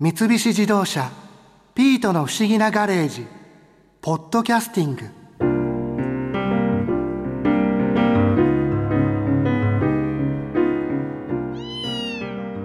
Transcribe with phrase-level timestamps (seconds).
[0.00, 1.08] 三菱自動車
[1.72, 3.24] 「ピートの不思議なガレージ」
[4.02, 5.04] 「ポッドキャスティング」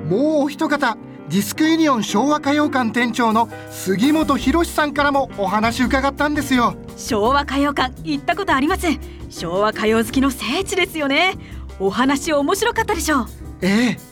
[0.09, 0.97] もうお一方
[1.29, 6.73] ディスクユニオン昭和歌謡館店長の杉本博さんからもお話伺ったんですよ。
[6.97, 8.99] 昭和歌謡館行ったことありません
[9.29, 11.35] 昭和歌謡好きの聖地ですよね。
[11.79, 13.27] お話面白かったでしょう。
[13.61, 14.08] ええ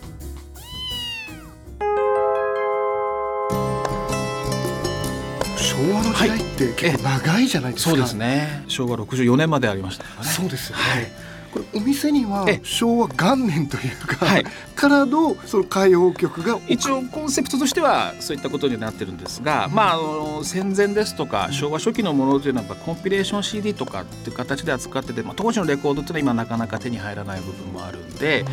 [5.77, 8.63] 昭和の時代って結構長いじゃないですか、そうですね。
[8.67, 10.29] 昭和64年までありましたからね。
[10.31, 11.11] そうですよね、はい。
[11.51, 14.45] これお店にはえ昭和元年というか、はい。
[14.75, 28.45] からのその歌謡曲が一応コンセプトとしてはそういったことになってるんですが、まあ、あの戦前ですとか昭和初期のものというのはコンピレーション CD とかっていう形で扱ってて、まあ、当時のレコードっていうのは今なかなか手に入らない部分もあるんで、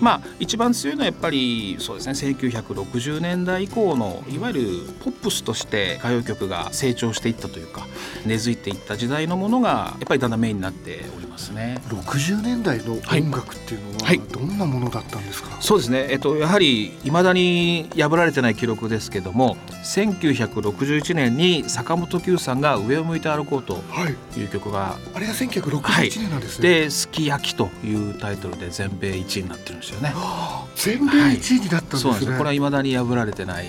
[0.00, 4.62] まあ、一番強いのはやっぱりそうですね1960年代以降のいわゆる
[5.00, 7.86] ポップスとして歌謡曲が成長していったというか
[8.24, 11.78] 根付いていった時代のものがやっぱりだんだんメインになっておりますね。
[11.88, 14.18] 60年代の音楽っていうのは、はい。
[14.18, 24.38] どんなものだったんですか、そうですね、えっと、やはりいまだに破られてない記録ですけども1961年に坂本九さんが「上を向いて歩こう」とはい。
[24.38, 30.08] いう曲があれが1961年なんですね、で「すき焼き」というタイトルで全米1位になってるんですよね。
[30.14, 32.38] はあ全米1位になったんですね、そうなんですよ。
[32.38, 33.66] これはいまだに破られてない。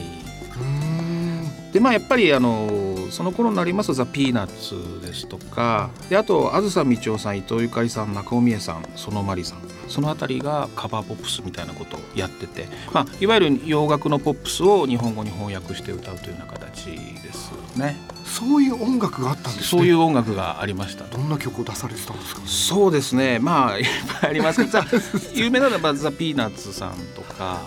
[1.74, 9.60] でまあやっぱりあのその頃になりますとザ・ピーナッツですとかであとあずさみちおさん伊藤ゆかりさん中尾美恵さん園まりさん。
[9.88, 17.96] そのあたりがカバーポップスみたいなことをやってて、まあ、いわゆる洋楽のポップスを日本語に翻訳して歌うというような形ですね。
[18.26, 19.64] そういう音楽があったんですね。
[19.64, 21.06] そういう音楽がありました。
[21.06, 22.42] どんな曲を出されてたんですか？
[22.46, 23.40] そうですね。
[23.40, 23.86] まあいっ
[24.20, 24.86] ぱいありますけどザ
[25.34, 27.62] 有名なのはまあザ・ピーナッツさんとか、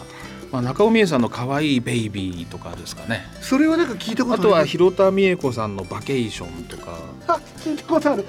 [0.53, 3.25] まあ、中尾美恵さんの「可愛いベイビー」とかですかね。
[3.41, 6.99] それはなんか聞いたことあるあとは広田美恵子さんの「バケーション」とか。
[7.29, 8.27] あ聞いたことある。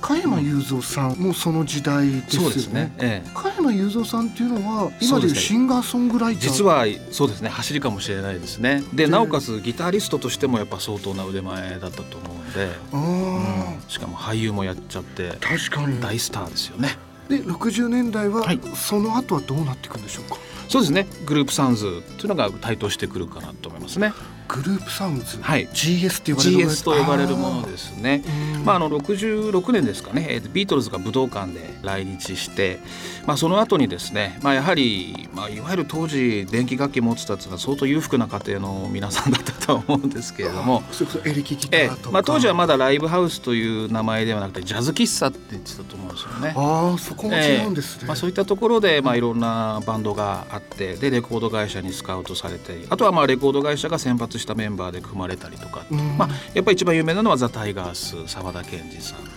[0.00, 2.80] 加山雄三さんもその時代ですよね。
[2.80, 6.42] ね、ええ、加山雄三さんっていうのは今でいうシンガーソングライター。
[6.42, 7.48] 実はそうですね。
[7.48, 8.82] 走りかもしれないですね。
[8.92, 13.82] ででなおかつギタリストとしてもやっぱ相当な腕前だったと思うんで、うん。
[13.88, 15.98] しかも俳優もやっちゃって確かに。
[16.00, 16.98] 大スターですよね。
[17.28, 18.60] で60年代ははい。
[18.74, 20.36] その後はどうなっていくんでしょうか？
[20.68, 21.06] そうですね。
[21.24, 24.12] グループサウンズというのが台頭してくるかなと思いますね。
[24.48, 25.66] グループサウンズ、はい。
[25.68, 28.22] GS って呼ばれる GS と呼ばれるものですね。
[28.64, 32.78] まあ、あの66年ですかね、えービートルズが武道館で来日して、
[33.26, 40.82] まあ、その後にですね、まあ、やはり、まあ、いわゆる当時電気楽器持ってたっていうのは相当裕福な家庭の皆さんだったとは思うんですけれども。
[41.24, 46.54] エレキギタえーとか、えまあ、当時はまだライブハウスという名前ではなくてジャズ喫茶って言ってたと思うんですよね。
[46.56, 56.16] ああそこも違うんですね、まあ、そういったところで、まあ、いろんなバンドがあってでレコード会社にスカウトされたりあとはまあレコード会社が選抜したメンバーで組まれたりとか、うん。
[56.16, 59.36] まあ、やっぱり一番有名なのはザ・タイガース沢田研二さん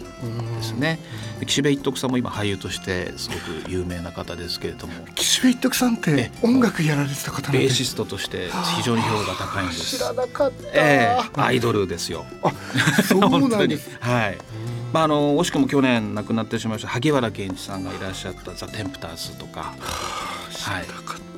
[0.57, 0.99] ですね。
[1.39, 4.93] で岸辺一徳さんも今俳優としてすごく有名な方ですけれども。
[5.15, 9.97] 岸辺一徳さんってえ音楽やられてた方なんでベーシストとして非常に評価高いんです。
[9.97, 10.01] 知。
[10.01, 11.41] らなかった、ええ。
[11.41, 12.25] アイドルですよ。
[12.43, 12.51] あ
[13.03, 13.89] そう本当になんです。
[13.99, 14.37] はい。
[14.91, 19.73] まああの惜しくも去年亡くなってしまいました萩原健一さんがいらっしゃったザ・テンプターズとか、
[20.63, 21.28] はい。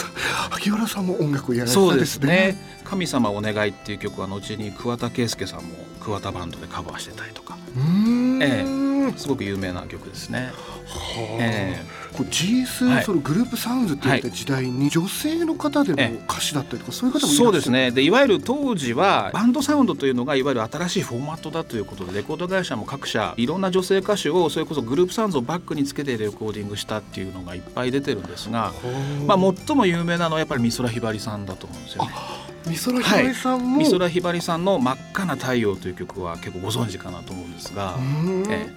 [0.51, 2.27] 萩原さんも音楽をやられてそうでたんですすね。
[2.27, 2.81] ね。
[2.83, 7.83] 神様お願いっていう曲は後に桑田佳祐さんも桑田バンドでカバーしてたりとか、うー
[8.37, 8.80] ん、えは
[9.17, 10.51] すごく有名な曲ですね。
[10.55, 10.81] あ。
[11.39, 11.83] え
[12.13, 13.03] これ GS、はい。
[13.03, 17.91] そのグループサウンズって言った時代に女性の方でえも歌手だったりとかそういう方もそうですね。
[17.91, 28.73] でいわゆる当時はバンドサウンドというのがいわゆる新しいフォーマットだということでレコード会社も各社いろんな女性歌手をそれこそグループサウンドをバックにつけてレコーディングしたっていうのがいっぱい出てるんですが、
[29.25, 32.11] まあ、最も有名なのはやっぱり美空ひばりさんだと思うんですよね。
[32.67, 37.97] 美空ひばりさんも、美空ひばりさんの「真っ赤な太陽」という曲は結構ご存知かなと思うんですがう。
[37.97, 38.51] ーん。
[38.51, 38.71] え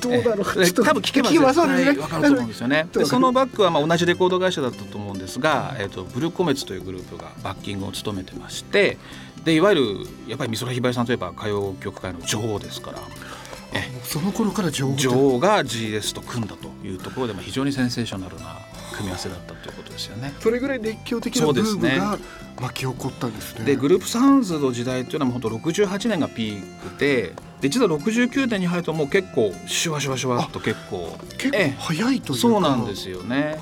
[0.00, 2.88] どうだろう、え多分聞けますねわかると思うんですよね。
[2.92, 8.98] でそのバックはまあ同じレコード会社だったと思うんですが、えっ、とブルーコメッツというグループがバッキングを務めてまして、
[9.44, 9.82] でいわゆる
[10.28, 12.98] やっぱり美空ひばりさんといえば歌謡曲界の女王ですから。
[13.72, 18.58] えその頃から情報女王が GS と組んだというところでまあ非常にセンセーショナルな
[18.96, 20.32] 組み合わせだったということですよね。
[20.40, 22.18] それぐらい熱狂的なブームが
[22.60, 23.64] 巻き起こったんですね。
[23.64, 31.18] でグループサウンズの時代っていうのは本当68年がピークでで実は69年に入るともう結構シュワシュワシュワっと結構。
[31.38, 33.58] 結構早いというか、そうなんですよね。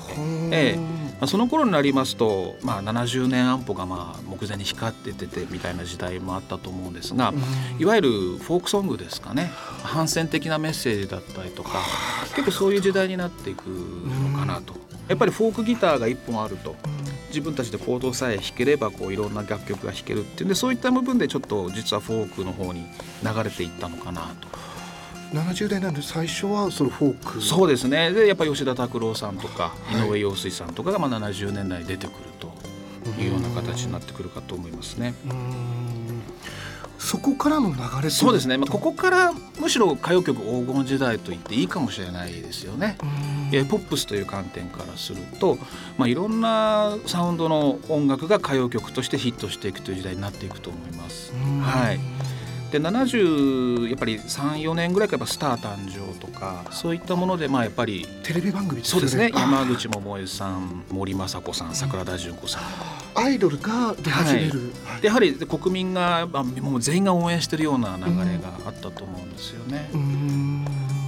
[0.51, 1.09] ええ。
[1.19, 7.33] まあ、その頃になりますと、まあ、70年安保がまあ目前に光ってててみたいな時代もあったと思うんですが、
[7.77, 9.51] いわゆるフォークソングですかね。
[9.83, 11.81] 反戦的なメッセージだったりとか
[12.35, 14.73] 結構そういう時代になっていくのかなと。
[15.09, 16.75] やっぱりフォークギターが1本あると
[17.29, 22.85] 自分たちでコードさえ弾ければこういろんな楽曲が弾けるっていうんでそういった部分でちょっと実はフォークの方に
[23.23, 24.47] 流れていったのかなと。
[25.33, 27.41] 70代なんで最初はそのフォーク。
[27.41, 28.11] そうですね。
[28.11, 32.51] でやっぱ吉田拓郎さんとかはい井上陽水さんとかがまあ70年代に出てくると
[33.21, 35.13] いうような形になってくるかと思いますね。
[36.97, 42.97] そこからの流れそうですね、まあ、ここからむしろ歌謡曲黄金時代と言っていいかもしれないですよね。
[43.51, 45.57] えーポップスという観点からすると、
[45.97, 51.31] まあ、いろんなサウンドの音楽が歌謡曲としてヒットしていくという時代になっていくと思います。
[51.61, 51.99] はい
[52.71, 59.31] で70やっぱり34年ぐらいからやっぱスター誕生とかそういったものでまあやっぱりテレビ番組そうですね。
[59.33, 62.63] 山口百恵さん森昌子さん桜田淳子さん。
[63.15, 65.01] アイドルが出始める、はい。
[65.01, 69.89] でやはり国民が、まあ、もう全員が応援してるような流れがあったと思うんですよね。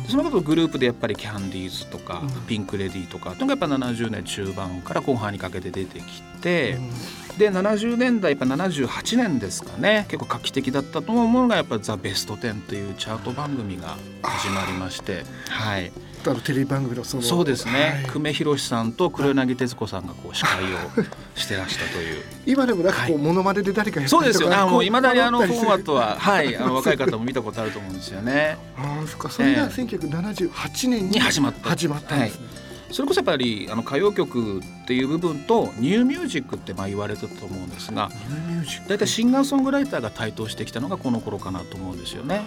[0.09, 2.29] そのことグループでやっぱりキャンディーズとか、うん。
[2.47, 6.89] ピンク・レディーとかというのがやっぱ70年中盤から後半にかけて出てきて、うん
[7.38, 10.06] で70年代やっぱ78年ですかね。
[10.10, 15.92] 結構画期的だったと思うのがやっぱ「ザ・ベストテン」というチャート番組が始まりまして、はい、
[16.25, 18.12] あのテレビ番組のそのそうですね、はい。
[18.12, 20.78] 久米宏さんと黒柳徹子さんがこう司会を
[21.36, 22.24] してらしたという。
[22.45, 23.24] 今でもなんかこう、はい。
[23.24, 24.56] モノマネで誰かやったそうですよね。
[24.56, 28.57] あもうこ未だにあのフォーマットはは、はい、あの若い方も見たことあると思うんですよね。
[28.78, 29.30] ああそっか。
[29.30, 29.81] それがええ。
[29.81, 31.69] 1978年にに始まった。
[31.69, 32.48] 始まったんですね、
[32.91, 38.89] それこそやっぱりあの歌謡曲っていう部分とニューミュージックってまあ言われてたと思うんですがニューミュージック。
[38.89, 42.41] 大体シンガーソングライターが台頭してきたのがこの頃かなと思うんですよね。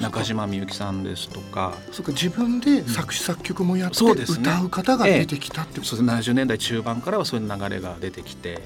[0.00, 1.74] 中島みゆきさんですとか。
[1.90, 5.96] そっか自分で作詞作曲もやってそうですね歌う方が出てきたってこと。
[5.96, 8.62] そう70年代中盤からはそういう流れが出てきて。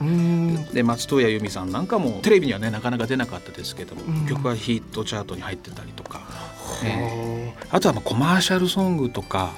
[0.75, 4.27] で松任谷由実さんなんかもテレビにはねなかなか出なかったですけども、うん。
[4.27, 6.21] 曲がヒットチャートに入ってたりとか、
[6.85, 9.53] えはあとはまあコマーシャルソングとか、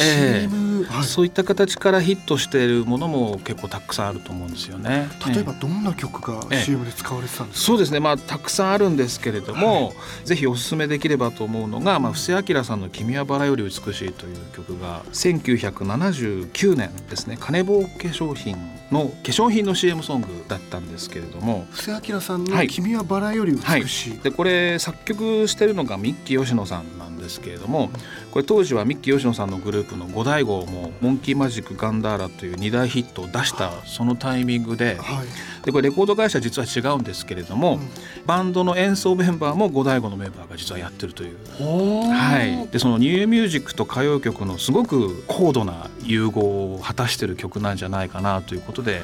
[0.00, 0.48] ええ。
[0.48, 1.04] CM、はい。
[1.04, 5.08] そういった形からヒットしているものも結構たくさんあると思うんですよね。
[5.26, 5.60] 例えばええ。
[5.60, 6.62] どんな曲がええ。
[6.62, 8.00] CM で使われてたんですか、そうですね。
[8.00, 9.94] まあたくさんあるんですけれども、
[10.24, 13.76] ぜひおすすめできればと思うのが、まあ、布施明さんの「君はバラより美し
[14.06, 17.36] い」という曲が1979年ですね。
[17.38, 18.56] 金棒化粧品
[18.90, 21.66] の化粧品の CM ソングだったんですけれども。
[21.70, 22.68] 布施明さんの「はい。
[22.68, 27.90] 君はバラより美しい」でこれ作曲してるのがミッキー吉野さんなんですけれども
[28.32, 35.26] これ当時はミッキー吉野さんのグループの五大悟もモンキーマジックガンダーラという2大ヒットを出したそのタイミングではい。
[35.64, 37.90] でこれレコード会社実は違うんですけれども、うん。
[38.24, 41.36] バンドの演奏メンバーも五大悟のメンバーが実はやってるという。
[41.58, 49.02] はい、でそのニューミュージックと歌謡曲のすごく高度な融合を果たしてる曲なんじゃないかなということで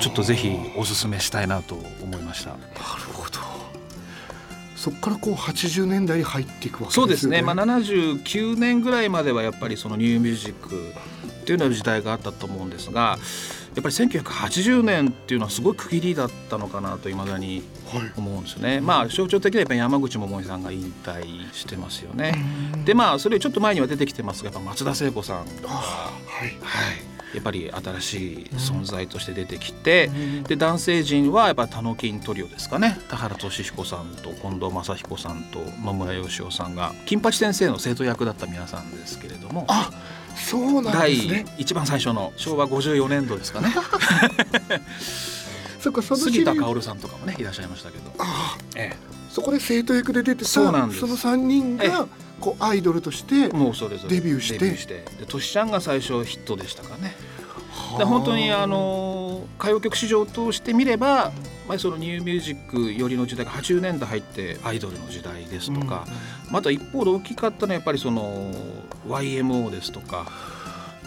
[0.00, 2.50] ちょっとぜひおすすめしたいなと思いました。
[2.50, 2.60] なる
[3.12, 3.47] ほど
[4.78, 7.06] そこからこう80年代に入っていくわけですよね。
[7.06, 10.92] そうですね、まあ、79年ぐらいまではやっぱりそのニューミュージック
[11.40, 13.18] っていうような時代があったと思うんですが
[13.74, 18.12] やっぱり1980年っていうのはすごい区切りだったのかなといまだにはい。
[18.16, 18.80] 思うんですよね。
[18.80, 22.34] まあ象徴的にはやっぱり山口百恵さんが引退してますよね。
[22.74, 22.84] うん。
[22.84, 25.48] でまあそれちょっと前には出てきてますがやっぱ松田聖子さんはい。
[25.62, 26.56] はい、
[27.34, 30.42] やっぱり新しい存在として出てきて、うん。
[30.44, 32.98] で男性陣はやっぱタノキントリオですかね。
[33.08, 39.66] 田原俊彦さんと近藤正彦さんと野村義雄さんが金八先生の生徒役だった皆さんですけれども。
[39.68, 39.90] あ
[40.34, 41.46] そうなんで第すね。
[41.58, 43.74] 一番最初の昭和54年度ですかね。
[45.80, 48.96] そっかその杉田薫さんとかもねいらっしゃいましたけど、あえ
[49.30, 51.00] そこで生徒役で出てたそうなんです。
[51.00, 52.08] その3人えが
[52.40, 54.76] こうアイドルとしてえ、もうそれぞれデビューして。
[54.76, 55.04] して。
[55.18, 57.14] でトシちゃんが最初ヒットでしたかね。
[57.70, 61.32] はで本当にあの歌謡曲市場を通してみれば、
[61.68, 66.06] まあ、そのニューミュージックよりの時代が80年代入ってアイドルの時代ですとか、
[66.50, 68.52] また一方で大きかったのはやっぱりその
[69.08, 70.26] YMO ですとか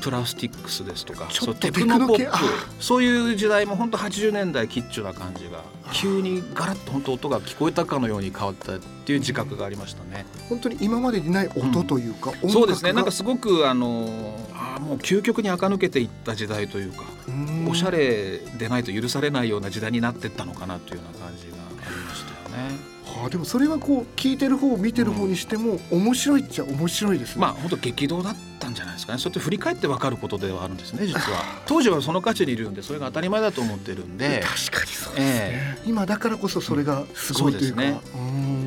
[0.01, 2.38] プラスティックスですとかちょっとそうテクノポップ
[2.79, 10.25] そういう時代も本当80年代キッチュな感じが急にガラッと本当音が聞こえたかのように変わったっていう自覚がありましたね。
[10.50, 12.93] 本当に今までにない音というか、音楽がそうですね。
[12.93, 14.08] なんかすごくあの
[14.53, 17.67] あーもう究極に垢抜けていった時代というかうん。
[17.70, 22.90] おしゃれでないと許されないような時代になってったのかなというような感じがありましたよね。
[23.21, 27.41] はあ、でもそれはこう聞いてる方見てる方にしても面白いっちゃ面白いですね。
[27.41, 29.19] まあ本当激動だったんじゃないですかね。
[29.19, 31.61] そうやって振り返ってわかることではあるんですね実は。
[31.65, 34.43] 当時はその価値にいるんでそれが当たり前だと思ってるんで。
[34.43, 37.81] 確かにそうですね、今だからこそそれがすごいというか。
[37.81, 38.61] そうですねうん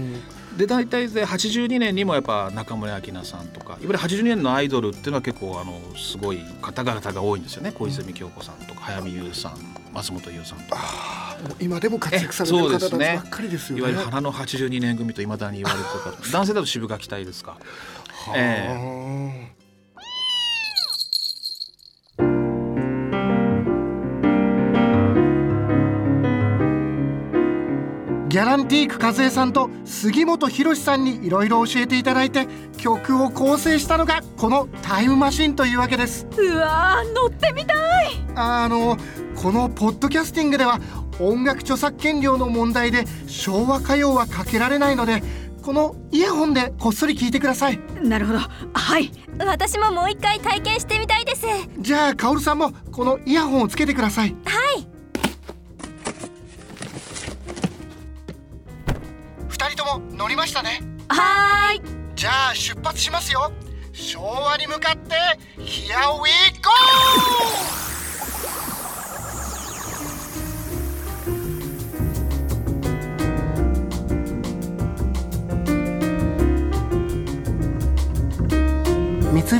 [0.56, 9.56] で大体で82年にもやっぱ中村明菜さんとかいわゆる82年のアイドルっていうのは結構あのすごい方々が多いんですよね小泉京子さんとか早見優さん
[9.92, 11.23] 松本優さんとか。
[11.60, 17.56] 今でも活躍されてる方たちばっかりですよね、ね、いわゆる花の82年組といまだに言われてる 男性だと渋垣隊ですか？
[18.34, 19.54] えー、
[28.28, 32.48] ギャランティーク和江さんと杉本博さんにいろいろ教えていただいて
[32.78, 36.26] 曲を構成したのがこの「タイムマシン」というわけです。
[36.36, 37.76] うわ乗ってみたい。
[38.34, 38.96] あの
[39.36, 40.80] このポッドキャスティングでは
[41.20, 45.22] 音楽著作権料の問題で昭和歌謡はかけられないので
[45.62, 47.80] このイヤホンでこっそり聞いてください。
[48.02, 48.38] なるほど。
[48.38, 49.10] はい。
[49.38, 51.46] 私ももう一回体験してみたいです。
[51.78, 54.36] じゃあカオルさんもこのイヤホンをつけてください。
[54.44, 54.86] はい。
[59.48, 60.82] 二人とも乗りましたね。
[61.08, 61.82] はーい。
[62.14, 63.50] じゃあ出発しますよ。
[63.92, 65.14] 昭和に向かって
[65.56, 66.30] Here we
[66.60, 67.83] go!